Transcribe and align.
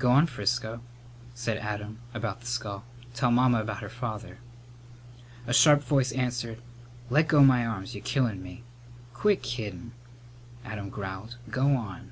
"Go 0.00 0.10
on, 0.10 0.26
Frisco," 0.26 0.82
said 1.36 1.56
Adam, 1.58 2.00
about 2.12 2.40
the 2.40 2.46
skull, 2.48 2.82
"tell 3.14 3.30
Mamma 3.30 3.60
about 3.60 3.78
her 3.80 3.88
father." 3.88 4.38
A 5.46 5.54
sharp 5.54 5.84
voice 5.84 6.10
answered, 6.10 6.60
"Let 7.10 7.28
go 7.28 7.44
my 7.44 7.64
arms. 7.64 7.94
You're 7.94 8.02
killin' 8.02 8.42
me!" 8.42 8.64
"Quit 9.14 9.40
kiddin'," 9.40 9.92
Adam 10.64 10.90
growled. 10.90 11.36
"Go 11.48 11.76
on!" 11.76 12.10